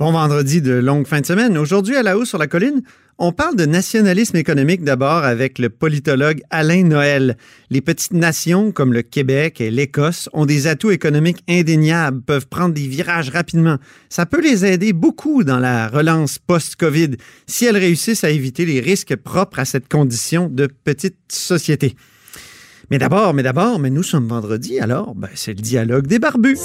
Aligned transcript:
Bon 0.00 0.12
vendredi 0.12 0.62
de 0.62 0.72
longue 0.72 1.06
fin 1.06 1.20
de 1.20 1.26
semaine. 1.26 1.58
Aujourd'hui, 1.58 1.94
à 1.94 2.02
la 2.02 2.16
hausse 2.16 2.30
sur 2.30 2.38
la 2.38 2.46
colline, 2.46 2.80
on 3.18 3.32
parle 3.32 3.54
de 3.54 3.66
nationalisme 3.66 4.38
économique 4.38 4.82
d'abord 4.82 5.24
avec 5.24 5.58
le 5.58 5.68
politologue 5.68 6.40
Alain 6.48 6.84
Noël. 6.84 7.36
Les 7.68 7.82
petites 7.82 8.14
nations 8.14 8.72
comme 8.72 8.94
le 8.94 9.02
Québec 9.02 9.60
et 9.60 9.70
l'Écosse 9.70 10.30
ont 10.32 10.46
des 10.46 10.68
atouts 10.68 10.90
économiques 10.90 11.44
indéniables, 11.50 12.22
peuvent 12.22 12.46
prendre 12.46 12.72
des 12.72 12.88
virages 12.88 13.28
rapidement. 13.28 13.76
Ça 14.08 14.24
peut 14.24 14.40
les 14.40 14.64
aider 14.64 14.94
beaucoup 14.94 15.44
dans 15.44 15.58
la 15.58 15.88
relance 15.88 16.38
post-COVID 16.38 17.16
si 17.46 17.66
elles 17.66 17.76
réussissent 17.76 18.24
à 18.24 18.30
éviter 18.30 18.64
les 18.64 18.80
risques 18.80 19.16
propres 19.16 19.58
à 19.58 19.66
cette 19.66 19.86
condition 19.86 20.48
de 20.48 20.66
petite 20.66 21.18
société. 21.30 21.94
Mais 22.90 22.96
d'abord, 22.96 23.34
mais 23.34 23.42
d'abord, 23.42 23.78
mais 23.78 23.90
nous 23.90 24.02
sommes 24.02 24.28
vendredi, 24.28 24.80
alors 24.80 25.14
ben, 25.14 25.28
c'est 25.34 25.52
le 25.52 25.60
dialogue 25.60 26.06
des 26.06 26.18
barbus. 26.18 26.56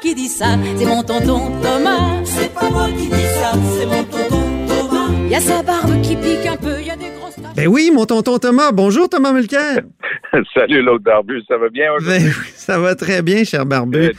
Qui 0.00 0.14
dis 0.14 0.28
ça, 0.28 0.56
c'est 0.76 0.86
mon 0.86 1.02
tonton 1.02 1.50
Thomas. 1.62 2.24
C'est 2.24 2.52
pas 2.54 2.70
moi 2.70 2.88
qui 2.88 3.08
dis 3.08 3.28
ça, 3.40 3.52
c'est 3.78 3.86
mon 3.86 4.04
tonton 4.04 4.42
Thomas. 4.68 5.28
Y 5.28 5.34
a 5.34 5.40
sa 5.40 5.62
barbe 5.62 6.00
qui 6.02 6.16
pique 6.16 6.46
un 6.46 6.56
peu, 6.56 6.80
y 6.80 6.90
a 6.90 6.96
des 6.96 7.10
grosses 7.18 7.36
taches. 7.36 7.54
Ben 7.56 7.66
oui, 7.68 7.90
mon 7.92 8.06
tonton 8.06 8.38
Thomas. 8.38 8.72
Bonjour 8.72 9.08
Thomas 9.08 9.32
Mulcair. 9.32 9.80
Salut 10.54 10.82
l'autre 10.82 11.04
barbu, 11.04 11.42
ça 11.48 11.56
va 11.58 11.68
bien 11.68 11.92
aujourd'hui? 11.92 12.24
Ben 12.24 12.32
oui, 12.40 12.52
ça 12.54 12.78
va 12.78 12.94
très 12.94 13.22
bien, 13.22 13.44
cher 13.44 13.66
barbu. 13.66 13.98
Euh, 13.98 14.12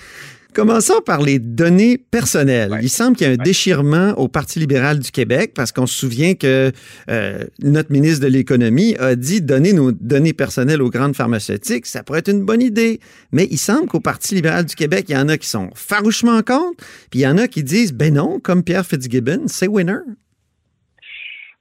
Commençons 0.54 1.02
par 1.06 1.22
les 1.22 1.40
données 1.40 1.98
personnelles. 1.98 2.72
Ouais. 2.72 2.80
Il 2.84 2.90
semble 2.90 3.18
qu'il 3.18 3.28
y 3.28 3.30
a 3.30 3.34
un 3.34 3.38
déchirement 3.38 4.12
au 4.18 4.28
Parti 4.28 4.60
libéral 4.60 5.00
du 5.00 5.12
Québec 5.12 5.52
parce 5.56 5.72
qu'on 5.72 5.88
se 5.88 5.98
souvient 5.98 6.36
que 6.36 6.72
euh, 7.10 7.44
notre 7.62 7.92
ministre 7.92 8.24
de 8.24 8.32
l'Économie 8.32 8.96
a 9.00 9.16
dit 9.16 9.42
donner 9.42 9.74
nos 9.74 9.92
données 9.92 10.34
personnelles 10.34 10.82
aux 10.82 10.90
grandes 10.90 11.16
pharmaceutiques, 11.16 11.88
ça 11.88 12.04
pourrait 12.04 12.20
être 12.20 12.32
une 12.32 12.46
bonne 12.46 12.62
idée. 12.62 13.00
Mais 13.32 13.48
il 13.50 13.58
semble 13.58 13.88
qu'au 13.88 14.00
Parti 14.00 14.36
libéral 14.36 14.66
du 14.66 14.76
Québec, 14.76 15.06
il 15.10 15.16
y 15.16 15.18
en 15.18 15.28
a 15.28 15.38
qui 15.38 15.48
sont 15.48 15.72
farouchement 15.74 16.42
contre, 16.44 16.84
puis 17.10 17.22
il 17.22 17.24
y 17.24 17.28
en 17.28 17.38
a 17.38 17.48
qui 17.48 17.64
disent 17.64 17.94
ben 17.94 18.14
non, 18.14 18.40
comme 18.40 18.64
Pierre 18.64 18.86
Fitzgibbon, 18.86 19.48
c'est 19.48 19.68
winner. 19.68 20.00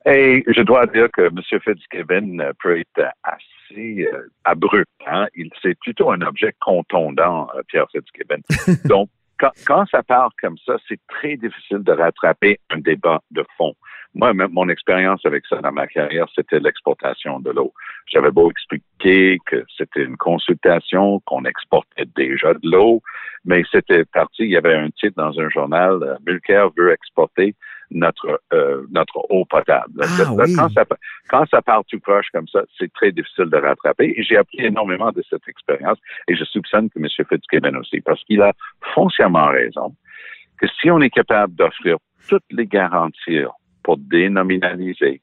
Et 0.05 0.45
je 0.49 0.63
dois 0.63 0.87
dire 0.87 1.09
que 1.13 1.23
M. 1.23 1.41
Fitzgibbon 1.65 2.39
peut 2.63 2.79
être 2.79 3.09
assez 3.23 3.52
euh, 3.79 4.29
abrupt. 4.45 4.91
Hein? 5.07 5.27
C'est 5.63 5.79
plutôt 5.79 6.11
un 6.11 6.21
objet 6.23 6.55
contondant, 6.61 7.49
euh, 7.55 7.63
Pierre 7.69 7.87
Fitzgibbon. 7.91 8.43
Donc, 8.89 9.09
quand, 9.39 9.53
quand 9.67 9.87
ça 9.91 10.03
part 10.03 10.31
comme 10.41 10.59
ça, 10.65 10.77
c'est 10.89 11.01
très 11.09 11.37
difficile 11.37 11.79
de 11.79 11.93
rattraper 11.93 12.59
un 12.71 12.79
débat 12.79 13.21
de 13.31 13.45
fond. 13.57 13.75
Moi, 14.15 14.35
même 14.35 14.53
mon 14.53 14.69
expérience 14.69 15.25
avec 15.25 15.47
ça 15.47 15.57
dans 15.57 15.73
ma 15.73 15.87
carrière, 15.87 16.27
c'était 16.35 16.61
l'exportation 16.61 17.41
de 17.41 17.51
l'eau. 17.51 17.73
J'avais 18.07 18.31
beau 18.31 18.51
expliquer 18.51 19.39
que 19.47 19.65
c'était 19.77 20.03
une 20.03 20.19
consultation, 20.19 21.21
qu'on 21.25 21.45
exportait 21.45 22.05
déjà 22.15 22.53
de 22.53 22.61
l'eau, 22.63 23.03
mais 23.45 23.63
c'était 23.73 24.05
parti, 24.05 24.43
il 24.43 24.51
y 24.51 24.57
avait 24.57 24.75
un 24.75 24.91
titre 24.91 25.15
dans 25.17 25.41
un 25.41 25.49
journal, 25.49 26.03
euh, 26.03 26.17
Mulcair 26.27 26.69
veut 26.77 26.93
exporter 26.93 27.55
notre 27.95 28.41
euh, 28.53 28.83
notre 28.91 29.19
eau 29.31 29.45
potable. 29.45 30.03
Ah, 30.03 30.33
oui. 30.33 30.55
quand, 30.55 30.69
ça, 30.71 30.85
quand 31.29 31.47
ça 31.51 31.63
part 31.63 31.85
tout 31.87 32.01
proche 32.01 32.27
comme 32.33 32.49
ça, 32.49 32.63
c'est 32.79 32.93
très 32.93 33.13
difficile 33.13 33.47
de 33.47 33.57
rattraper. 33.57 34.15
Et 34.17 34.23
j'ai 34.23 34.37
appris 34.37 34.59
énormément 34.61 35.13
de 35.13 35.23
cette 35.29 35.47
expérience 35.49 35.99
et 36.29 36.37
je 36.37 36.45
soupçonne 36.45 36.91
que 36.91 36.99
M. 36.99 37.07
Fitzgibbon 37.29 37.79
aussi, 37.79 38.01
parce 38.01 38.23
qu'il 38.25 38.43
a 38.43 38.53
foncièrement 38.95 39.49
raison 39.49 39.95
que 40.59 40.67
si 40.81 40.91
on 40.91 41.01
est 41.01 41.11
capable 41.11 41.55
d'offrir 41.55 41.97
toutes 42.29 42.45
les 42.51 42.67
garanties 42.67 43.43
pour 43.83 43.99
dénominaliser, 43.99 45.21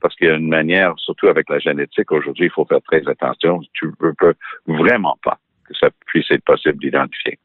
parce 0.00 0.14
qu'il 0.14 0.28
y 0.28 0.30
a 0.30 0.36
une 0.36 0.48
manière, 0.48 0.94
surtout 0.98 1.26
avec 1.28 1.48
la 1.48 1.58
génétique, 1.58 2.12
aujourd'hui, 2.12 2.46
il 2.46 2.50
faut 2.50 2.64
faire 2.64 2.82
très 2.82 3.06
attention. 3.08 3.60
Tu 3.72 3.86
ne 3.86 4.12
peux 4.12 4.34
vraiment 4.66 5.18
pas 5.24 5.38
que 5.64 5.74
ça 5.74 5.88
puisse 6.06 6.30
être 6.30 6.44
possible 6.44 6.78
d'identifier. 6.78 7.38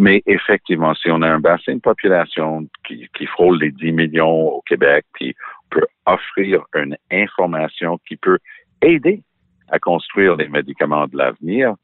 Mais 0.00 0.22
effectivement, 0.24 0.94
si 0.94 1.10
on 1.10 1.20
a 1.20 1.28
un 1.28 1.40
bassin 1.40 1.74
de 1.74 1.80
population 1.80 2.66
qui, 2.86 3.06
qui 3.14 3.26
frôle 3.26 3.58
les 3.60 3.70
10 3.70 3.92
millions 3.92 4.48
au 4.48 4.62
Québec, 4.62 5.04
puis 5.12 5.34
on 5.66 5.76
peut 5.76 5.86
offrir 6.06 6.64
une 6.74 6.96
information 7.12 7.98
qui 8.08 8.16
peut 8.16 8.38
aider 8.80 9.22
à 9.68 9.78
construire 9.78 10.36
les 10.36 10.48
médicaments 10.48 11.06
de 11.06 11.18
l'avenir, 11.18 11.74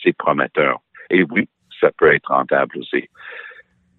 c'est 0.00 0.16
prometteur. 0.16 0.78
Et 1.10 1.24
oui, 1.24 1.48
ça 1.80 1.90
peut 1.98 2.14
être 2.14 2.28
rentable 2.28 2.78
aussi. 2.78 3.08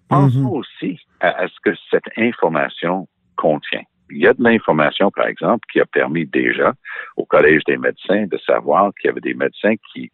Pensons 0.08 0.38
Mhm. 0.40 0.52
aussi 0.52 1.00
à, 1.20 1.28
à 1.42 1.48
ce 1.48 1.60
que 1.62 1.76
cette 1.90 2.08
information 2.16 3.06
contient. 3.36 3.82
Il 4.10 4.16
y 4.16 4.26
a 4.26 4.32
de 4.32 4.42
l'information, 4.42 5.10
par 5.10 5.26
exemple, 5.26 5.66
qui 5.70 5.78
a 5.78 5.84
permis 5.84 6.24
déjà 6.24 6.72
au 7.18 7.26
Collège 7.26 7.64
des 7.66 7.76
médecins 7.76 8.24
de 8.24 8.38
savoir 8.38 8.92
qu'il 8.94 9.08
y 9.08 9.10
avait 9.10 9.20
des 9.20 9.34
médecins 9.34 9.74
qui 9.92 10.10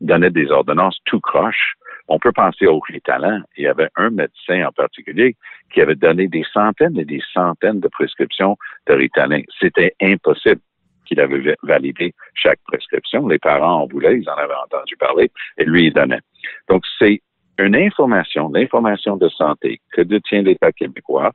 donnaient 0.00 0.30
des 0.30 0.52
ordonnances 0.52 0.98
tout 1.04 1.20
croche. 1.20 1.74
On 2.10 2.18
peut 2.18 2.32
penser 2.32 2.66
au 2.66 2.80
Ritalin. 2.80 3.42
Il 3.56 3.62
y 3.62 3.68
avait 3.68 3.88
un 3.94 4.10
médecin 4.10 4.66
en 4.66 4.72
particulier 4.72 5.36
qui 5.72 5.80
avait 5.80 5.94
donné 5.94 6.26
des 6.26 6.44
centaines 6.52 6.98
et 6.98 7.04
des 7.04 7.22
centaines 7.32 7.78
de 7.78 7.86
prescriptions 7.86 8.56
de 8.88 8.94
Ritalin. 8.94 9.42
C'était 9.60 9.94
impossible 10.02 10.60
qu'il 11.06 11.20
avait 11.20 11.38
va- 11.38 11.54
validé 11.62 12.12
chaque 12.34 12.58
prescription. 12.64 13.28
Les 13.28 13.38
parents 13.38 13.82
en 13.82 13.86
voulaient, 13.86 14.18
ils 14.18 14.28
en 14.28 14.34
avaient 14.34 14.60
entendu 14.64 14.96
parler, 14.96 15.30
et 15.56 15.64
lui, 15.64 15.86
il 15.86 15.92
donnait. 15.92 16.20
Donc, 16.68 16.82
c'est 16.98 17.22
une 17.58 17.76
information, 17.76 18.50
l'information 18.52 19.16
de 19.16 19.28
santé 19.28 19.80
que 19.92 20.02
détient 20.02 20.42
l'État 20.42 20.72
québécois 20.72 21.30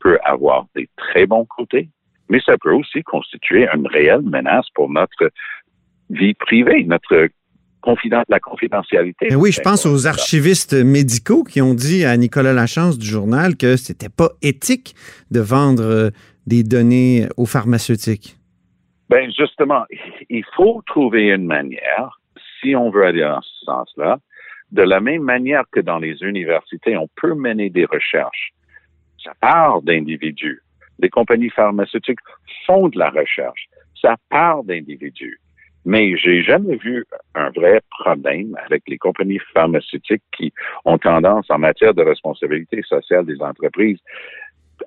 peut 0.00 0.18
avoir 0.24 0.64
des 0.74 0.88
très 0.96 1.26
bons 1.26 1.44
côtés, 1.44 1.90
mais 2.30 2.40
ça 2.40 2.56
peut 2.56 2.72
aussi 2.72 3.02
constituer 3.02 3.68
une 3.74 3.86
réelle 3.86 4.22
menace 4.22 4.68
pour 4.74 4.88
notre 4.88 5.30
vie 6.08 6.34
privée, 6.34 6.84
notre 6.84 7.28
la 8.28 8.40
confidentialité. 8.40 9.28
Ben 9.28 9.36
oui, 9.36 9.52
je 9.52 9.60
pense 9.60 9.86
aux 9.86 10.06
archivistes 10.06 10.74
médicaux 10.74 11.44
qui 11.44 11.60
ont 11.60 11.74
dit 11.74 12.04
à 12.04 12.16
Nicolas 12.16 12.52
Lachance 12.52 12.98
du 12.98 13.06
journal 13.06 13.56
que 13.56 13.76
c'était 13.76 14.08
pas 14.08 14.30
éthique 14.42 14.94
de 15.30 15.40
vendre 15.40 15.82
euh, 15.82 16.10
des 16.46 16.62
données 16.62 17.26
aux 17.36 17.46
pharmaceutiques. 17.46 18.36
Ben 19.08 19.30
justement, 19.36 19.84
il 20.30 20.44
faut 20.56 20.82
trouver 20.86 21.28
une 21.30 21.46
manière, 21.46 22.20
si 22.60 22.74
on 22.74 22.90
veut 22.90 23.04
aller 23.04 23.20
dans 23.20 23.42
ce 23.42 23.64
sens-là, 23.66 24.18
de 24.72 24.82
la 24.82 25.00
même 25.00 25.22
manière 25.22 25.64
que 25.70 25.80
dans 25.80 25.98
les 25.98 26.16
universités, 26.22 26.96
on 26.96 27.08
peut 27.20 27.34
mener 27.34 27.70
des 27.70 27.84
recherches. 27.84 28.52
Ça 29.22 29.32
part 29.40 29.82
d'individus. 29.82 30.60
Les 30.98 31.10
compagnies 31.10 31.50
pharmaceutiques 31.50 32.20
font 32.66 32.88
de 32.88 32.98
la 32.98 33.10
recherche. 33.10 33.66
Ça 34.00 34.16
part 34.30 34.64
d'individus. 34.64 35.40
Mais 35.84 36.16
j'ai 36.16 36.42
jamais 36.42 36.76
vu 36.76 37.04
un 37.34 37.50
vrai 37.50 37.80
problème 37.98 38.56
avec 38.64 38.82
les 38.88 38.98
compagnies 38.98 39.40
pharmaceutiques 39.52 40.22
qui 40.36 40.52
ont 40.84 40.98
tendance, 40.98 41.50
en 41.50 41.58
matière 41.58 41.94
de 41.94 42.02
responsabilité 42.02 42.82
sociale 42.82 43.26
des 43.26 43.40
entreprises, 43.42 43.98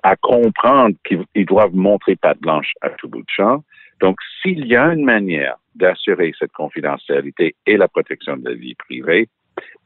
à 0.02 0.16
comprendre 0.16 0.96
qu'ils 1.04 1.24
ils 1.34 1.46
doivent 1.46 1.74
montrer 1.74 2.16
patte 2.16 2.40
blanche 2.40 2.72
à 2.80 2.90
tout 2.90 3.08
bout 3.08 3.22
de 3.22 3.30
champ. 3.34 3.62
Donc, 4.00 4.18
s'il 4.42 4.66
y 4.66 4.76
a 4.76 4.92
une 4.92 5.04
manière 5.04 5.56
d'assurer 5.74 6.32
cette 6.38 6.52
confidentialité 6.52 7.54
et 7.66 7.76
la 7.76 7.88
protection 7.88 8.36
de 8.36 8.48
la 8.48 8.54
vie 8.54 8.74
privée, 8.74 9.28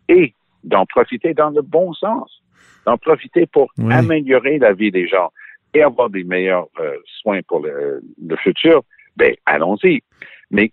et 0.09 0.35
d'en 0.65 0.87
profiter 0.87 1.35
dans 1.35 1.51
le 1.51 1.63
bon 1.63 1.93
sens, 1.95 2.43
d'en 2.87 2.99
profiter 2.99 3.47
pour 3.47 3.71
Oui. 3.79 3.93
améliorer 3.93 4.59
la 4.59 4.73
vie 4.73 4.91
des 4.91 5.07
gens 5.09 5.31
et 5.75 5.83
avoir 5.83 6.11
des 6.11 6.25
meilleurs 6.25 6.67
euh, 6.81 6.97
soins 7.21 7.41
pour 7.47 7.61
le, 7.61 8.03
le 8.23 8.37
futur, 8.37 8.83
ben 9.17 9.35
allons-y. 9.47 10.03
Mais 10.51 10.73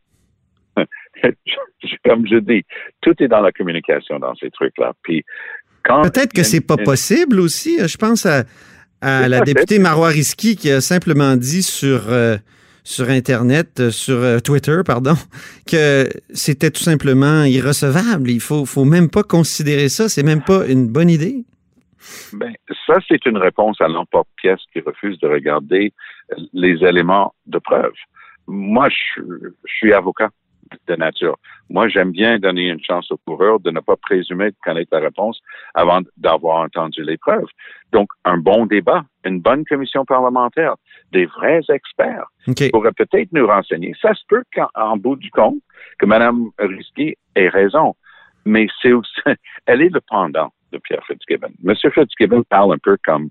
comme 2.06 2.28
je 2.28 2.38
dis, 2.38 2.63
tout 3.02 3.13
est 3.19 3.28
dans 3.28 3.41
la 3.41 3.52
communication 3.52 4.19
dans 4.19 4.35
ces 4.35 4.50
trucs-là. 4.52 4.94
Puis 5.03 5.24
Peut-être 5.84 6.34
que 6.34 6.44
c'est 6.44 6.62
pas 6.62 6.75
une- 6.78 6.84
possible 6.84 7.40
aussi. 7.40 7.80
Je 7.80 7.97
pense 7.97 8.25
à, 8.25 8.44
la 9.02 9.41
députée 9.41 9.79
Marois 9.79 10.09
Risky 10.09 10.56
qui 10.56 10.69
a 10.72 10.81
simplement 10.81 11.35
dit 11.35 11.63
sur, 11.63 12.09
euh, 12.09 12.38
sur 12.84 13.09
Internet, 13.09 13.79
euh, 13.79 13.91
sur 13.91 14.18
euh, 14.18 14.40
Twitter, 14.40 14.81
pardon, 14.85 15.13
que 15.68 16.08
c'était 16.31 16.72
tout 16.72 16.84
simplement 16.84 17.44
irrecevable. 17.44 18.29
Il 18.29 18.41
faut, 18.41 18.66
faut 18.66 18.85
même 18.85 19.09
pas 19.09 19.24
considérer 19.24 19.90
ça. 19.90 20.09
C'est 20.09 20.24
même 20.24 20.44
pas 20.44 20.68
une 20.68 20.88
bonne 20.88 21.09
idée. 21.09 21.46
Ben, 22.34 22.53
ça, 22.88 22.96
c'est 23.08 23.25
une 23.25 23.38
réponse 23.38 23.79
à 23.81 23.88
l'emporte-pièce 23.88 24.61
qui 24.73 24.79
refuse 24.82 25.20
de 25.20 25.28
regarder 25.28 25.93
les 26.53 26.84
éléments 26.85 27.34
de 27.46 27.59
preuve. 27.59 27.93
Moi, 28.47 28.90
je 28.90 29.22
suis 29.66 29.93
avocat 29.93 30.29
de 30.87 30.95
nature. 30.95 31.37
Moi, 31.69 31.87
j'aime 31.87 32.11
bien 32.11 32.39
donner 32.39 32.67
une 32.69 32.83
chance 32.83 33.11
au 33.11 33.17
coureur 33.17 33.59
de 33.59 33.71
ne 33.71 33.79
pas 33.79 33.95
présumer 33.95 34.51
de 34.51 34.55
connaître 34.63 34.89
la 34.91 34.99
réponse 34.99 35.39
avant 35.73 36.01
d'avoir 36.17 36.61
entendu 36.61 37.03
les 37.03 37.17
preuves. 37.17 37.47
Donc, 37.91 38.09
un 38.25 38.37
bon 38.37 38.66
débat, 38.66 39.03
une 39.25 39.39
bonne 39.39 39.66
commission 39.66 40.05
parlementaire, 40.05 40.75
des 41.11 41.25
vrais 41.25 41.61
experts 41.69 42.25
OK. 42.47 42.71
pourraient 42.71 42.93
peut-être 42.93 43.31
nous 43.31 43.47
renseigner. 43.47 43.93
Ça 44.01 44.13
se 44.13 44.21
peut 44.27 44.43
qu'en 44.53 44.67
en 44.75 44.97
bout 44.97 45.16
du 45.16 45.31
compte, 45.31 45.59
que 45.97 46.05
Mme 46.05 46.49
Risky 46.59 47.16
ait 47.35 47.49
raison, 47.49 47.95
mais 48.45 48.67
c'est 48.81 48.93
aussi, 48.93 49.11
elle 49.66 49.81
est 49.81 49.93
le 49.93 50.01
pendant 50.01 50.51
de 50.71 50.77
Pierre 50.77 51.03
Fitzgibbon. 51.07 51.51
M. 51.66 51.75
Fitzgibbon 51.93 52.43
parle 52.43 52.73
un 52.73 52.77
peu 52.77 52.97
comme 53.03 53.29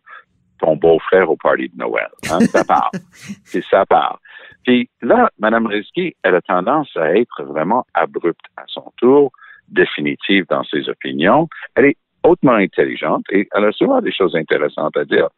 ton 0.58 0.76
beau-frère 0.76 1.31
au 1.31 1.37
party 1.37 1.69
de 1.69 1.76
Noël. 1.76 2.08
Hein? 2.31 2.40
Ça 2.40 2.64
part. 2.64 2.90
C'est 3.44 3.64
ça 3.64 3.87
part. 3.87 4.20
Puis 4.69 4.91
là, 5.00 5.31
Mme 5.38 5.67
Risky, 5.67 6.15
elle 6.23 6.35
a 6.35 6.43
tendance 6.43 6.94
à 6.94 7.17
être 7.17 7.43
vraiment 7.43 7.87
abrupte 7.94 8.44
à 8.59 8.65
son 8.67 8.93
tour, 8.99 9.32
définitive 9.67 10.44
dans 10.50 10.62
ses 10.65 10.91
opinions. 10.91 11.49
Elle 11.75 11.87
est 11.87 11.97
hautement 12.23 12.53
intelligente 12.53 13.25
et 13.31 13.49
elle 13.56 13.65
a 13.65 13.73
souvent 13.73 14.03
des 14.03 14.12
choses 14.12 14.37
intéressantes 14.37 14.94
à 14.99 15.06
dire. 15.06 15.29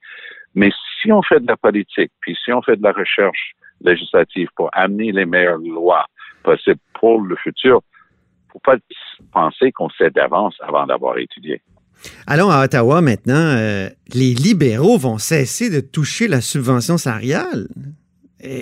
Mais 0.56 0.72
si 1.00 1.12
on 1.12 1.22
fait 1.22 1.38
de 1.38 1.46
la 1.46 1.56
politique, 1.56 2.10
puis 2.18 2.36
si 2.44 2.52
on 2.52 2.60
fait 2.60 2.74
de 2.74 2.82
la 2.82 2.90
recherche 2.90 3.52
législative 3.80 4.48
pour 4.56 4.68
amener 4.72 5.12
les 5.12 5.26
meilleures 5.26 5.58
lois 5.58 6.06
possibles 6.42 6.80
pour 6.94 7.20
le 7.20 7.36
futur, 7.36 7.82
faut 8.52 8.58
pas 8.58 8.78
penser 9.32 9.70
qu'on 9.70 9.90
sait 9.90 10.10
d'avance 10.10 10.56
avant 10.60 10.86
d'avoir 10.86 11.18
étudié. 11.18 11.62
Allons 12.26 12.50
à 12.50 12.64
Ottawa 12.64 13.00
maintenant. 13.00 13.34
Euh, 13.36 13.90
les 14.12 14.34
libéraux 14.34 14.98
vont 14.98 15.18
cesser 15.18 15.70
de 15.70 15.78
toucher 15.78 16.26
la 16.26 16.40
subvention 16.40 16.98
salariale. 16.98 17.68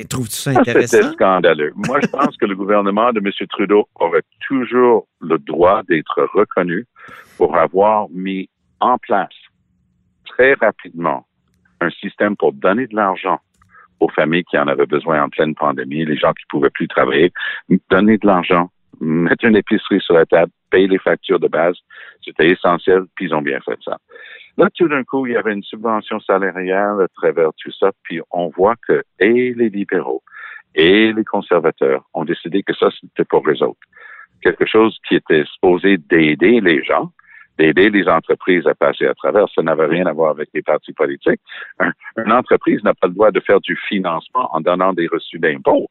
Trouves-tu 0.09 0.37
ça 0.37 0.51
intéressant? 0.51 0.97
C'était 0.97 1.13
scandaleux. 1.13 1.73
Moi, 1.77 2.01
je 2.03 2.09
pense 2.09 2.37
que 2.37 2.47
le 2.47 2.57
gouvernement 2.57 3.13
de 3.13 3.21
M. 3.21 3.31
Trudeau 3.49 3.89
aurait 3.95 4.23
toujours 4.47 5.07
le 5.21 5.39
droit 5.39 5.83
d'être 5.89 6.29
reconnu 6.35 6.87
pour 7.37 7.57
avoir 7.57 8.09
mis 8.11 8.49
en 8.81 8.99
place 8.99 9.35
très 10.27 10.55
rapidement 10.55 11.27
un 11.81 11.91
système 11.91 12.37
pour 12.37 12.53
donner 12.53 12.87
de 12.87 12.97
l'argent 12.97 13.39
aux 14.01 14.09
familles 14.09 14.45
qui 14.45 14.59
en 14.59 14.69
avaient 14.69 14.87
besoin 14.87 15.23
en 15.23 15.29
pleine 15.29 15.55
pandémie, 15.55 16.05
les 16.05 16.17
gens 16.17 16.33
qui 16.33 16.45
pouvaient 16.49 16.71
plus 16.71 16.89
travailler, 16.89 17.33
donner 17.91 18.19
de 18.19 18.27
l'argent, 18.27 18.71
mettre 19.00 19.45
une 19.45 19.56
épicerie 19.56 20.00
sur 20.00 20.15
la 20.15 20.27
table, 20.27 20.53
payer 20.71 20.89
les 20.89 20.99
factures 20.99 21.41
de 21.41 21.49
base. 21.49 21.77
C'était 22.25 22.50
essentiel, 22.50 23.05
puis 23.15 23.27
ils 23.27 23.35
ont 23.35 23.43
bien 23.43 23.61
fait 23.61 23.79
ça. 23.85 23.99
Là, 24.56 24.69
tout 24.75 24.89
d'un 24.89 25.05
coup, 25.05 25.27
il 25.27 25.35
y 25.35 25.37
avait 25.37 25.53
une 25.53 25.62
subvention 25.62 26.19
salariale 26.21 27.00
à 27.00 27.09
travers 27.09 27.50
tout 27.62 27.71
ça, 27.73 27.91
puis 28.03 28.21
on 28.31 28.49
voit 28.49 28.75
que 28.87 29.03
et 29.21 29.55
les 29.55 29.69
libéraux 29.69 30.23
et 30.75 31.12
les 31.12 31.25
conservateurs 31.25 32.05
ont 32.15 32.25
décidé 32.25 32.62
que 32.62 32.75
ça, 32.75 32.89
c'était 33.00 33.25
pour 33.25 33.49
eux 33.49 33.62
autres. 33.62 33.79
Quelque 34.43 34.67
chose 34.67 34.97
qui 35.09 35.17
était 35.17 35.45
supposé 35.45 35.97
d'aider 35.97 36.61
les 36.61 36.83
gens, 36.85 37.11
d'aider 37.59 37.91
les 37.91 38.09
entreprises 38.09 38.67
à 38.67 38.75
passer 38.75 39.06
à 39.06 39.15
travers. 39.15 39.47
Ça 39.55 39.62
n'avait 39.62 39.87
rien 39.87 40.06
à 40.06 40.12
voir 40.12 40.31
avec 40.31 40.49
les 40.55 40.62
partis 40.62 40.93
politiques. 40.93 41.41
une 42.17 42.33
entreprise 42.33 42.83
n'a 42.85 42.95
pas 42.95 43.09
le 43.09 43.15
droit 43.15 43.31
de 43.31 43.41
faire 43.41 43.61
du 43.61 43.77
financement 43.89 44.49
en 44.55 44.61
donnant 44.61 44.93
des 44.93 45.09
reçus 45.09 45.39
d'impôts. 45.39 45.89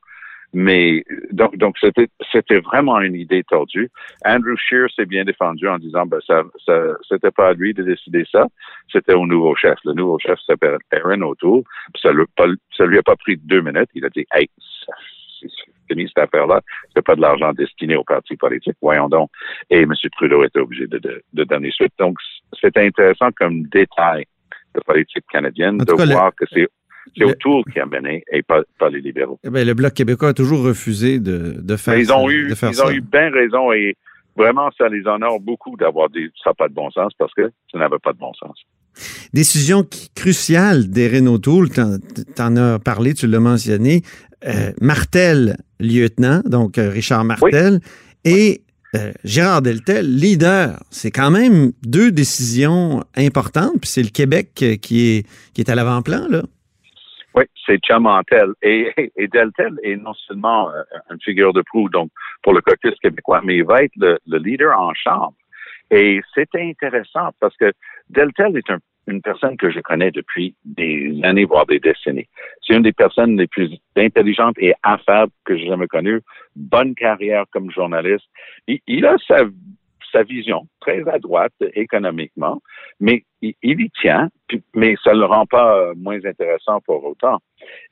Mais 0.53 1.03
donc, 1.31 1.57
donc 1.57 1.77
c'était, 1.79 2.07
c'était 2.31 2.59
vraiment 2.59 2.99
une 3.01 3.15
idée 3.15 3.43
tordue. 3.43 3.89
Andrew 4.25 4.55
Scheer 4.57 4.87
s'est 4.95 5.05
bien 5.05 5.25
défendu 5.25 5.67
en 5.67 5.77
disant 5.77 6.05
ben 6.05 6.19
ça, 6.25 6.43
ça 6.65 6.73
c'était 7.07 7.31
pas 7.31 7.49
à 7.49 7.53
lui 7.53 7.73
de 7.73 7.83
décider 7.83 8.25
ça, 8.31 8.47
c'était 8.91 9.13
au 9.13 9.27
nouveau 9.27 9.55
chef. 9.55 9.77
Le 9.83 9.93
nouveau 9.93 10.17
chef 10.19 10.39
s'appelle 10.45 10.77
Aaron 10.91 11.21
O'Toole. 11.21 11.63
Ça, 12.01 12.11
lui, 12.11 12.25
ça 12.75 12.85
lui 12.85 12.97
a 12.97 13.03
pas 13.03 13.15
pris 13.17 13.37
deux 13.37 13.61
minutes. 13.61 13.89
Il 13.93 14.05
a 14.05 14.09
dit 14.09 14.25
hey, 14.33 14.49
c'est 15.39 15.49
fini 15.89 16.07
cette 16.07 16.23
affaire-là. 16.23 16.61
C'est 16.95 17.05
pas 17.05 17.15
de 17.15 17.21
l'argent 17.21 17.53
destiné 17.53 17.95
aux 17.95 18.03
partis 18.03 18.37
politiques. 18.37 18.77
Voyons 18.81 19.09
donc. 19.09 19.29
Et 19.69 19.81
M. 19.81 19.93
Trudeau 20.13 20.43
était 20.43 20.59
obligé 20.59 20.87
de, 20.87 20.97
de, 20.97 21.21
de 21.33 21.43
donner 21.43 21.71
suite. 21.71 21.93
Donc, 21.99 22.17
c'est 22.59 22.75
intéressant 22.77 23.29
comme 23.31 23.63
détail 23.63 24.25
de 24.75 24.81
politique 24.81 25.25
canadienne 25.31 25.77
de 25.77 26.11
voir 26.11 26.33
que 26.35 26.45
c'est 26.51 26.67
c'est 27.15 27.23
autour 27.23 27.63
qui 27.71 27.79
a 27.79 27.85
mené 27.85 28.23
et 28.31 28.41
pas, 28.43 28.63
les 28.91 29.01
libéraux. 29.01 29.39
Eh 29.43 29.49
le 29.49 29.73
Bloc 29.73 29.93
québécois 29.93 30.29
a 30.29 30.33
toujours 30.33 30.63
refusé 30.63 31.19
de, 31.19 31.75
faire 31.77 31.97
ils 31.97 32.11
ont 32.11 32.29
eu, 32.29 32.51
ils 32.51 32.81
ont 32.81 32.89
eu 32.89 33.01
bien 33.01 33.29
raison 33.29 33.71
et 33.71 33.95
vraiment, 34.37 34.69
ça 34.77 34.87
les 34.87 35.05
honore 35.07 35.39
beaucoup 35.39 35.75
d'avoir 35.75 36.09
dit 36.09 36.29
ça 36.43 36.51
n'a 36.51 36.53
pas 36.53 36.69
de 36.69 36.73
bon 36.73 36.89
sens 36.91 37.11
parce 37.17 37.33
que 37.33 37.51
ça 37.71 37.79
n'avait 37.79 37.99
pas 37.99 38.13
de 38.13 38.19
bon 38.19 38.33
sens. 38.33 38.57
Décision 39.33 39.85
cruciale 40.15 40.89
d'Erin 40.89 41.27
O'Toole, 41.27 41.69
tu 41.69 41.81
en, 42.41 42.55
as 42.55 42.79
parlé, 42.79 43.13
tu 43.13 43.27
l'as 43.27 43.39
mentionné. 43.39 44.01
Euh, 44.45 44.71
Martel, 44.81 45.57
lieutenant, 45.79 46.41
donc 46.45 46.77
euh, 46.77 46.89
Richard 46.89 47.23
Martel, 47.23 47.79
et 48.23 48.61
euh, 48.95 49.11
Gérard 49.23 49.61
Deltel, 49.61 50.15
leader. 50.15 50.83
C'est 50.91 51.11
quand 51.11 51.31
même 51.31 51.71
deux 51.83 52.11
décisions 52.11 53.03
importantes, 53.15 53.73
puis 53.81 53.89
c'est 53.89 54.03
le 54.03 54.09
Québec 54.09 54.51
qui 54.53 54.65
est, 54.65 54.77
qui 55.53 55.61
est 55.61 55.69
à 55.69 55.75
l'avant-plan, 55.75 56.27
là. 56.29 56.43
Oui, 57.37 57.43
c'est 57.67 57.77
Chamantel. 57.85 58.53
Et, 58.63 58.91
et 59.15 59.27
Deltel 59.27 59.77
est 59.83 59.95
non 59.95 60.15
seulement 60.15 60.71
euh, 60.71 60.81
une 61.11 61.21
figure 61.21 61.53
de 61.53 61.61
proue 61.61 61.87
donc 61.87 62.09
pour 62.41 62.53
le 62.53 62.61
caucus 62.61 62.95
québécois, 62.99 63.41
mais 63.43 63.57
il 63.57 63.63
va 63.63 63.83
être 63.83 63.95
le, 63.95 64.17
leader 64.39 64.75
en 64.79 64.91
chambre. 64.95 65.35
Et 65.91 66.19
c'était 66.33 66.63
intéressant 66.63 67.29
parce 67.39 67.55
que 67.57 67.71
Deltel 68.09 68.57
est 68.57 68.67
une 69.05 69.21
personne 69.21 69.55
que 69.55 69.69
je 69.69 69.79
connais 69.81 70.09
depuis 70.09 70.55
des 70.65 71.19
années, 71.21 71.45
voire 71.45 71.67
des 71.67 71.79
décennies. 71.79 72.27
C'est 72.65 72.73
une 72.73 72.81
des 72.81 72.91
personnes 72.91 73.37
les 73.37 73.47
plus 73.47 73.69
intelligentes 73.95 74.57
et 74.57 74.73
affables 74.81 75.31
que 75.45 75.55
j'ai 75.55 75.67
jamais 75.67 75.87
connues. 75.87 76.21
Bonne 76.55 76.95
carrière 76.95 77.45
comme 77.51 77.69
journaliste. 77.69 78.25
Il, 78.67 78.79
il 78.87 79.05
a 79.05 79.15
sa 79.27 79.43
sa 80.11 80.23
vision, 80.23 80.67
très 80.79 81.07
à 81.07 81.19
droite 81.19 81.53
économiquement, 81.73 82.61
mais 82.99 83.23
il, 83.41 83.55
y 83.63 83.89
tient, 84.01 84.29
mais 84.73 84.95
ça 85.03 85.13
ne 85.13 85.19
le 85.19 85.25
rend 85.25 85.45
pas 85.45 85.77
euh, 85.77 85.93
moins 85.95 86.23
intéressant 86.25 86.79
pour 86.81 87.03
autant. 87.05 87.39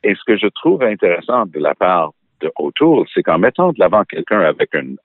Et 0.03 0.15
ce 0.15 0.21
que 0.25 0.37
je 0.37 0.47
trouve 0.47 0.83
intéressant 0.83 1.45
de 1.45 1.59
la 1.59 1.75
part 1.75 2.11
de 2.41 2.51
O'Toole, 2.57 3.05
c'est 3.13 3.23
qu'en 3.23 3.37
mettant 3.37 3.71
de 3.71 3.79
l'avant 3.79 4.03
quelqu'un 4.03 4.41
avec 4.41 4.73
un 4.75 4.95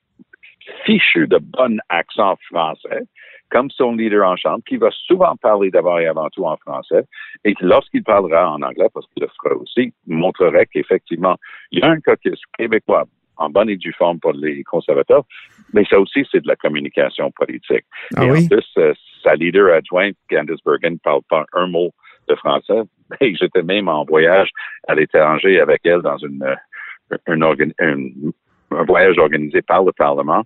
fichu 0.85 1.27
de 1.27 1.39
bon 1.39 1.81
accent 1.89 2.37
français, 2.49 3.05
comme 3.51 3.71
son 3.71 3.97
leader 3.97 4.27
en 4.27 4.37
chambre, 4.37 4.63
qui 4.67 4.77
va 4.77 4.91
souvent 4.91 5.35
parler 5.37 5.71
d'abord 5.71 5.99
et 5.99 6.07
avant 6.07 6.29
tout 6.31 6.45
en 6.45 6.57
français, 6.57 7.05
et 7.45 7.55
lorsqu'il 7.61 8.05
parlera 8.05 8.51
en 8.51 8.63
anglais, 8.63 8.87
parce 8.95 9.07
qu'il 9.09 9.23
le 9.23 9.29
fera 9.29 9.57
aussi, 9.57 9.93
montrerait 10.07 10.67
qu'effectivement, 10.67 11.37
il 11.73 11.81
y 11.81 11.83
a 11.83 11.91
un 11.91 12.01
caucus 12.01 12.41
québécois 12.57 13.07
en 13.41 13.51
bonne 13.51 13.71
et 13.71 13.77
due 13.77 13.93
forme 13.93 14.21
pour 14.21 14.33
les 14.33 14.63
conservateurs, 14.65 15.25
mais 15.73 15.85
ça 15.85 15.99
aussi, 15.99 16.27
c'est 16.31 16.43
de 16.43 16.49
la 16.49 16.57
communication 16.57 17.31
politique. 17.33 17.85
Ah 18.17 18.25
et 18.25 18.31
oui? 18.31 18.45
en 18.45 18.49
plus, 18.49 18.67
euh, 18.79 18.95
sa 19.23 19.35
leader 19.35 19.73
adjointe, 19.75 20.17
Candice 20.31 20.63
Bergen, 20.65 20.99
parle 20.99 21.23
pas 21.29 21.45
un 21.55 21.67
mot 21.67 21.91
de 22.29 22.35
français. 22.37 22.83
Et 23.21 23.35
j'étais 23.35 23.63
même 23.63 23.89
en 23.89 24.05
voyage 24.05 24.51
à 24.87 24.95
l'étranger 24.95 25.61
avec 25.61 25.81
elle 25.85 26.03
dans 26.03 26.19
une, 26.19 26.43
euh, 26.43 27.17
une, 27.27 27.73
une, 27.81 28.33
un 28.71 28.85
voyage 28.85 29.19
organisé 29.19 29.63
par 29.63 29.85
le 29.85 29.93
Parlement. 29.93 30.45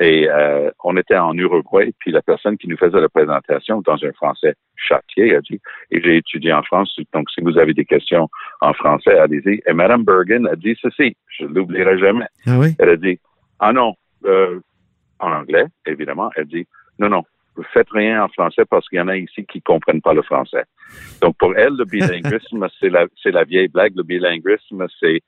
Et 0.00 0.28
euh, 0.28 0.70
on 0.84 0.96
était 0.96 1.16
en 1.16 1.36
Uruguay, 1.36 1.92
puis 1.98 2.12
la 2.12 2.22
personne 2.22 2.56
qui 2.56 2.68
nous 2.68 2.76
faisait 2.76 3.00
la 3.00 3.08
présentation 3.08 3.82
dans 3.84 4.04
un 4.04 4.12
français 4.12 4.54
châtier 4.76 5.34
a 5.34 5.40
dit, 5.40 5.60
et 5.90 6.00
j'ai 6.00 6.18
étudié 6.18 6.52
en 6.52 6.62
France, 6.62 6.96
donc 7.12 7.28
si 7.30 7.40
vous 7.40 7.58
avez 7.58 7.74
des 7.74 7.84
questions 7.84 8.28
en 8.60 8.72
français, 8.74 9.18
allez-y. 9.18 9.62
Et 9.66 9.72
Mme 9.72 10.04
Bergen 10.04 10.46
a 10.46 10.54
dit 10.54 10.76
ceci, 10.80 11.16
je 11.38 11.44
ne 11.44 11.54
l'oublierai 11.54 11.98
jamais. 11.98 12.26
Ah 12.46 12.58
oui? 12.58 12.74
Elle 12.78 12.90
a 12.90 12.96
dit, 12.96 13.18
ah 13.60 13.72
non, 13.72 13.94
euh, 14.24 14.60
en 15.18 15.32
anglais, 15.32 15.66
évidemment, 15.86 16.30
elle 16.36 16.46
dit, 16.46 16.66
non, 16.98 17.08
non, 17.08 17.24
faites 17.62 17.90
rien 17.90 18.24
en 18.24 18.28
français 18.28 18.64
parce 18.68 18.88
qu'il 18.88 18.98
y 18.98 19.00
en 19.00 19.08
a 19.08 19.16
ici 19.16 19.44
qui 19.46 19.62
comprennent 19.62 20.02
pas 20.02 20.14
le 20.14 20.22
français. 20.22 20.64
Donc, 21.20 21.36
pour 21.38 21.56
elle, 21.56 21.74
le 21.76 21.84
bilinguisme, 21.84 22.66
c'est 22.80 22.90
la, 22.90 23.06
c'est 23.22 23.30
la 23.30 23.44
vieille 23.44 23.68
blague. 23.68 23.92
Le 23.96 24.02
bilinguisme, 24.02 24.86
c'est 25.00 25.22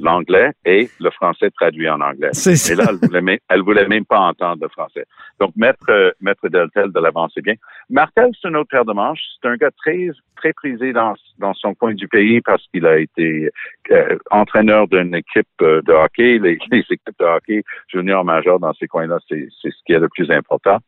l'anglais 0.00 0.52
et 0.64 0.88
le 1.00 1.10
français 1.10 1.50
traduit 1.50 1.88
en 1.88 2.00
anglais. 2.00 2.30
Et 2.46 2.74
là, 2.74 2.84
elle 2.88 2.96
voulait, 2.96 3.20
même, 3.20 3.38
elle 3.48 3.62
voulait 3.62 3.86
même 3.86 4.04
pas 4.04 4.20
entendre 4.20 4.62
le 4.62 4.68
français. 4.68 5.04
Donc, 5.40 5.52
Maître, 5.56 5.90
euh, 5.90 6.10
Maître 6.20 6.48
Deltel 6.48 6.90
de 6.92 7.00
l'avant, 7.00 7.28
c'est 7.34 7.42
bien. 7.42 7.54
Martel, 7.90 8.30
c'est 8.40 8.48
un 8.48 8.54
autre 8.54 8.70
paire 8.70 8.84
de 8.84 8.92
manches. 8.92 9.20
C'est 9.40 9.48
un 9.48 9.56
gars 9.56 9.70
très, 9.76 10.08
très 10.36 10.52
prisé 10.52 10.92
dans, 10.92 11.14
dans 11.38 11.54
son 11.54 11.74
coin 11.74 11.94
du 11.94 12.08
pays 12.08 12.40
parce 12.40 12.64
qu'il 12.68 12.86
a 12.86 12.98
été 12.98 13.50
euh, 13.90 14.18
entraîneur 14.30 14.88
d'une 14.88 15.14
équipe 15.14 15.46
euh, 15.62 15.82
de 15.82 15.92
hockey. 15.92 16.38
Les, 16.38 16.58
les 16.70 16.84
équipes 16.90 17.18
de 17.18 17.24
hockey 17.24 17.62
junior 17.92 18.24
majeur 18.24 18.58
dans 18.58 18.72
ces 18.74 18.86
coins-là, 18.86 19.18
c'est, 19.28 19.48
c'est 19.62 19.70
ce 19.70 19.82
qui 19.84 19.92
est 19.92 20.00
le 20.00 20.08
plus 20.08 20.30
important 20.30 20.78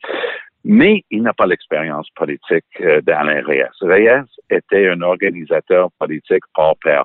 mais 0.69 1.03
il 1.11 1.23
n'a 1.23 1.33
pas 1.33 1.47
l'expérience 1.47 2.09
politique 2.15 2.65
euh, 2.83 3.01
d'Alain 3.01 3.43
Reyes. 3.45 3.65
Reyes 3.81 4.23
était 4.51 4.89
un 4.89 5.01
organisateur 5.01 5.89
politique 5.99 6.45
hors 6.57 6.77
pair. 6.85 7.05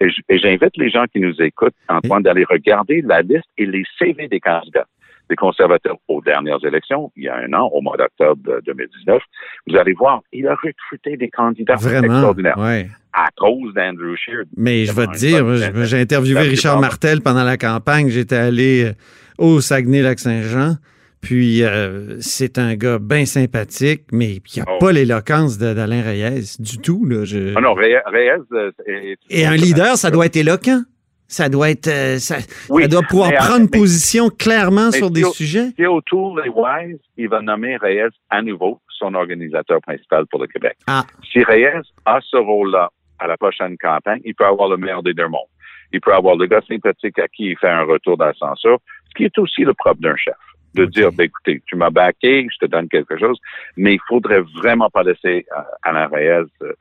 Et 0.00 0.38
j'invite 0.38 0.76
les 0.76 0.90
gens 0.90 1.04
qui 1.10 1.20
nous 1.20 1.40
écoutent, 1.40 1.74
Antoine, 1.88 2.24
d'aller 2.24 2.44
regarder 2.44 3.00
la 3.00 3.22
liste 3.22 3.48
et 3.56 3.64
les 3.64 3.84
CV 3.98 4.28
des 4.28 4.40
candidats 4.40 4.86
des 5.28 5.36
conservateurs 5.36 5.96
aux 6.06 6.20
dernières 6.20 6.64
élections, 6.64 7.10
il 7.16 7.24
y 7.24 7.28
a 7.28 7.36
un 7.36 7.52
an, 7.52 7.68
au 7.72 7.80
mois 7.80 7.96
d'octobre 7.96 8.60
2019. 8.64 9.20
Vous 9.66 9.76
allez 9.76 9.92
voir, 9.92 10.20
il 10.32 10.46
a 10.46 10.54
recruté 10.54 11.16
des 11.16 11.28
candidats 11.28 11.74
Vraiment, 11.74 12.14
extraordinaires. 12.14 12.58
Ouais. 12.58 12.88
À 13.12 13.28
cause 13.36 13.74
d'Andrew 13.74 14.14
Scheer. 14.16 14.44
Mais 14.56 14.84
je 14.84 14.92
vais 14.92 15.06
te 15.08 15.16
dire, 15.16 15.84
j'ai 15.84 16.00
interviewé 16.00 16.42
Richard 16.42 16.80
Martel 16.80 17.22
pendant 17.22 17.42
la 17.42 17.56
campagne. 17.56 18.08
J'étais 18.08 18.36
allé 18.36 18.84
euh, 18.84 18.92
au 19.38 19.60
Saguenay-Lac-Saint-Jean. 19.60 20.76
Puis 21.26 21.64
euh, 21.64 22.18
c'est 22.20 22.56
un 22.56 22.76
gars 22.76 23.00
bien 23.00 23.24
sympathique, 23.26 24.02
mais 24.12 24.34
il 24.54 24.58
n'a 24.60 24.64
Oh. 24.68 24.78
pas 24.78 24.92
l'éloquence 24.92 25.58
d'Alain 25.58 26.00
Reyes 26.02 26.54
du 26.60 26.78
tout. 26.78 27.04
Là. 27.04 27.24
Je- 27.24 27.52
Ah 27.56 27.60
non, 27.60 27.74
Reyes, 27.74 27.98
Reyes 28.06 28.30
euh, 28.52 28.70
est- 28.86 29.18
Et 29.28 29.44
un 29.44 29.56
leader, 29.56 29.96
ça 29.96 30.12
doit 30.12 30.26
être 30.26 30.36
éloquent. 30.36 30.82
Ça 31.26 31.48
doit 31.48 31.70
être, 31.70 31.88
euh, 31.88 32.18
ça, 32.18 32.36
Oui, 32.70 32.82
ça 32.82 32.88
doit 32.88 33.02
pouvoir 33.02 33.30
mais, 33.30 33.36
prendre 33.38 33.62
mais- 33.72 33.78
position 33.80 34.28
clairement 34.30 34.92
sur 34.92 35.10
des 35.10 35.24
sujets. 35.24 35.70
Si 35.76 35.84
autour 35.84 36.40
des 36.40 36.48
Wise, 36.48 37.00
il 37.16 37.28
va 37.28 37.42
nommer 37.42 37.76
Reyes 37.76 38.14
à 38.30 38.40
nouveau 38.42 38.80
son 38.88 39.12
organisateur 39.14 39.80
principal 39.80 40.26
pour 40.30 40.40
le 40.40 40.46
Québec. 40.46 40.76
Ah. 40.86 41.02
Si 41.32 41.42
Reyes 41.42 41.82
a 42.04 42.20
ce 42.22 42.36
rôle-là 42.36 42.90
à 43.18 43.26
la 43.26 43.36
prochaine 43.36 43.76
campagne, 43.78 44.20
il 44.24 44.36
peut 44.36 44.46
avoir 44.46 44.68
le 44.68 44.76
meilleur 44.76 45.02
des 45.02 45.12
deux 45.14 45.26
mondes. 45.26 45.50
Il 45.92 46.00
peut 46.00 46.14
avoir 46.14 46.36
le 46.36 46.46
gars 46.46 46.60
sympathique 46.68 47.18
à 47.18 47.26
qui 47.26 47.46
il 47.50 47.58
fait 47.58 47.68
un 47.68 47.82
retour 47.82 48.16
d'ascenseur, 48.16 48.78
ce 49.08 49.14
qui 49.16 49.24
est 49.24 49.38
aussi 49.38 49.62
le 49.62 49.74
propre 49.74 50.00
d'un 50.00 50.14
chef. 50.16 50.34
De 50.76 50.84
dire, 50.86 51.10
ben, 51.12 51.24
écoutez, 51.24 51.62
tu 51.66 51.74
m'as 51.76 51.90
baqué, 51.90 52.46
je 52.52 52.58
te 52.64 52.70
donne 52.70 52.88
quelque 52.88 53.18
chose, 53.18 53.38
mais 53.76 53.94
il 53.94 54.00
faudrait 54.08 54.42
vraiment 54.60 54.88
pas 54.90 55.02
laisser 55.02 55.46
euh, 55.56 55.60
Alain 55.82 56.06
Reyes 56.06 56.46
euh, 56.62 56.72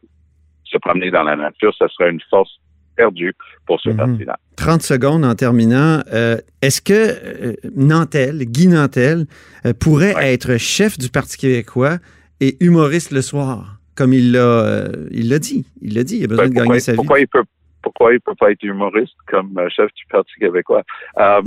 se 0.64 0.78
promener 0.78 1.10
dans 1.12 1.24
la 1.24 1.36
nature. 1.36 1.74
Ça 1.78 1.88
serait 1.90 2.12
une 2.12 2.22
force 2.30 2.52
perdue 2.96 3.34
pour 3.66 3.80
ce 3.82 3.90
Mhm. 3.90 3.98
parti-là. 3.98 4.38
30 4.58 4.82
secondes 4.82 5.26
en 5.26 5.36
terminant. 5.36 6.02
Euh, 6.14 6.38
Est-ce 6.62 6.82
que 6.82 6.94
euh, 6.94 7.54
Nantel, 7.76 8.46
Guy 8.46 8.68
Nantel, 8.68 9.26
euh, 9.66 9.74
pourrait 9.74 10.16
Ouais. 10.16 10.34
être 10.34 10.58
chef 10.58 10.98
du 10.98 11.10
Parti 11.10 11.38
québécois 11.38 11.98
et 12.40 12.56
humoriste 12.64 13.12
le 13.12 13.22
soir, 13.22 13.80
comme 13.96 14.14
il 14.14 14.32
l'a 14.32 14.88
il 15.12 15.30
l'a 15.30 15.40
dit? 15.40 15.66
Il 15.82 15.94
l'a 15.96 16.04
dit, 16.04 16.18
il 16.20 16.24
a 16.26 16.28
besoin 16.28 16.46
Ben, 16.46 16.54
de 16.54 16.56
gagner 16.60 16.80
sa 16.80 16.92
vie. 16.94 16.98
pourquoi 16.98 17.20
il 17.20 17.28
peut 17.28 17.44
pourquoi 17.84 18.14
il 18.14 18.20
peut 18.20 18.34
pas 18.34 18.50
être 18.52 18.64
humoriste 18.64 19.14
comme 19.28 19.54
chef 19.70 19.94
du 19.94 20.06
Parti 20.10 20.32
québécois? 20.40 20.82
Euh, 21.20 21.42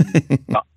non. 0.47 0.59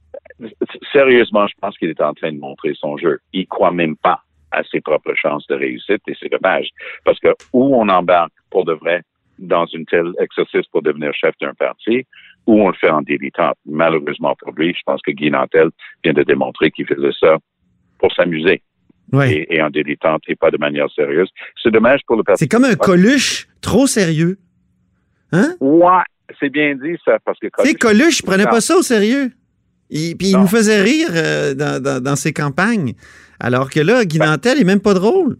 Sérieusement, 0.93 1.47
je 1.47 1.55
pense 1.61 1.77
qu'il 1.79 1.91
est 1.91 2.01
en 2.01 2.15
train 2.15 2.33
de 2.33 2.39
montrer 2.39 2.73
son 2.75 2.97
jeu. 2.97 3.21
Il 3.33 3.47
croit 3.47 3.73
même 3.73 3.97
pas 3.97 4.23
à 4.51 4.63
ses 4.65 4.81
propres 4.81 5.15
chances 5.15 5.47
de 5.47 5.55
réussite 5.55 6.03
et 6.07 6.15
c'est 6.21 6.31
dommage. 6.31 6.69
Parce 7.05 7.19
que 7.19 7.29
où 7.53 7.75
on 7.75 7.89
embarque 7.89 8.33
pour 8.51 8.65
de 8.65 8.73
vrai 8.75 9.03
dans 9.39 9.67
une 9.67 9.87
tel 9.87 10.13
exercice 10.21 10.67
pour 10.71 10.83
devenir 10.83 11.13
chef 11.15 11.35
d'un 11.41 11.55
parti, 11.55 12.07
ou 12.47 12.63
on 12.63 12.69
le 12.69 12.75
fait 12.75 12.91
en 12.91 13.03
dilettante. 13.03 13.57
Malheureusement 13.67 14.35
pour 14.39 14.53
lui, 14.53 14.75
je 14.75 14.83
pense 14.85 15.01
que 15.03 15.11
Guy 15.11 15.31
Nantel 15.31 15.71
vient 16.05 16.13
de 16.13 16.23
démontrer 16.23 16.71
qu'il 16.71 16.87
faisait 16.87 17.13
ça 17.19 17.39
pour 17.99 18.13
s'amuser 18.15 18.63
et, 19.25 19.57
et 19.57 19.63
en 19.63 19.71
dilettante 19.71 20.23
et 20.29 20.37
pas 20.37 20.51
de 20.51 20.59
manière 20.59 20.91
sérieuse. 20.91 21.29
C'est 21.63 21.71
dommage 21.71 22.01
pour 22.07 22.17
le 22.17 22.23
Parti 22.23 22.45
C'est 22.45 22.49
comme 22.49 22.65
un 22.65 22.75
Coluche 22.75 23.49
trop 23.61 23.87
sérieux. 23.87 24.39
Hein? 25.33 25.55
Ouais, 25.61 26.03
c'est 26.39 26.51
bien 26.51 26.75
dit 26.75 26.97
ça, 27.05 27.19
parce 27.25 27.39
que 27.39 27.49
Coluche, 27.49 28.23
prenait 28.23 28.45
Non. 28.45 28.51
pas 28.51 28.61
ça 28.61 28.77
au 28.77 28.83
sérieux. 28.83 29.33
Il, 29.93 30.17
puis 30.17 30.29
il 30.31 30.39
nous 30.39 30.47
faisait 30.47 30.81
rire 30.81 31.09
euh, 31.15 31.55
dans, 31.55 31.81
dans- 31.83 32.03
dans 32.03 32.17
ses 32.17 32.33
campagnes. 32.33 32.95
Alors 33.39 33.69
que 33.71 33.81
là, 33.81 34.05
Guy 34.05 34.19
Ben. 34.19 34.27
Nantel 34.31 34.59
est 34.61 34.65
même 34.65 34.81
pas 34.81 34.95
drôle. 34.95 35.37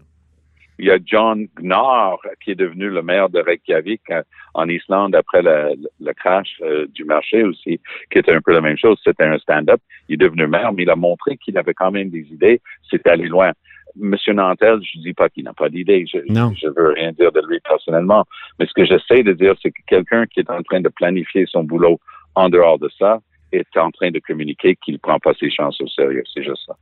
il 0.79 0.85
y 0.85 0.91
a 0.91 0.97
John 1.05 1.47
Gnar 1.59 2.17
qui 2.43 2.51
est 2.51 2.55
devenu 2.55 2.89
le 2.89 3.01
maire 3.01 3.29
de 3.29 3.39
Reykjavik 3.39 4.01
euh, 4.11 4.21
en 4.53 4.67
Islande 4.67 5.15
après 5.15 5.41
le, 5.41 5.73
le 5.99 6.13
crash 6.13 6.49
euh, 6.61 6.85
du 6.93 7.03
marché 7.05 7.43
aussi, 7.43 7.79
qui 8.11 8.17
était 8.19 8.33
un 8.33 8.41
peu 8.41 8.51
la 8.53 8.61
même 8.61 8.77
chose. 8.77 8.97
C'était 9.03 9.23
un 9.23 9.37
stand-up. 9.39 9.81
Il 10.09 10.15
est 10.15 10.17
devenu 10.25 10.45
maire, 10.47 10.71
mais 10.73 10.83
il 10.83 10.89
a 10.89 10.95
montré 10.95 11.37
qu'il 11.37 11.57
avait 11.57 11.73
quand 11.73 11.91
même 11.91 12.09
des 12.09 12.25
idées. 12.31 12.61
C'était 12.89 13.11
allé 13.11 13.27
loin. 13.27 13.51
Monsieur 13.95 14.33
Nantel, 14.33 14.79
je 14.81 14.99
dis 14.99 15.13
pas 15.13 15.29
qu'il 15.29 15.43
n'a 15.45 15.53
pas 15.53 15.69
d'idées. 15.69 16.05
Je, 16.11 16.17
je 16.59 16.67
veux 16.67 16.89
rien 16.93 17.11
dire 17.11 17.31
de 17.31 17.41
lui 17.47 17.59
personnellement. 17.61 18.25
Mais 18.59 18.65
ce 18.65 18.73
que 18.73 18.85
j'essaie 18.85 19.23
de 19.23 19.33
dire, 19.33 19.53
c'est 19.61 19.71
que 19.71 19.81
quelqu'un 19.87 20.25
qui 20.25 20.39
est 20.41 20.49
en 20.49 20.61
train 20.63 20.81
de 20.81 20.89
planifier 20.89 21.45
son 21.47 21.63
boulot 21.63 21.99
en 22.35 22.49
dehors 22.49 22.79
de 22.79 22.89
ça 22.99 23.19
est 23.53 23.77
en 23.77 23.91
train 23.91 24.11
de 24.11 24.19
communiquer 24.19 24.75
qu'il 24.83 24.99
prend 24.99 25.19
pas 25.19 25.33
ses 25.39 25.49
chances 25.49 25.79
au 25.81 25.87
sérieux. 25.87 26.23
C'est 26.33 26.43
juste 26.43 26.61
ça. 26.67 26.75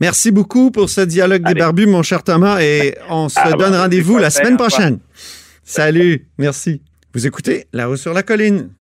Merci 0.00 0.30
beaucoup 0.30 0.70
pour 0.70 0.88
ce 0.88 1.02
dialogue 1.02 1.42
des 1.42 1.50
Allez. 1.50 1.60
barbus, 1.60 1.86
mon 1.86 2.02
cher 2.02 2.22
Thomas, 2.22 2.60
et 2.62 2.94
on 3.10 3.28
se 3.28 3.38
Ah, 3.42 3.52
donne 3.52 3.72
bon, 3.72 3.78
rendez-vous 3.78 4.16
la 4.18 4.30
semaine 4.30 4.56
prochaine. 4.56 4.98
Salut, 5.62 6.26
merci. 6.38 6.80
Vous 7.12 7.26
écoutez 7.26 7.66
La 7.72 7.90
Haut 7.90 7.96
sur 7.96 8.14
la 8.14 8.22
colline. 8.22 8.70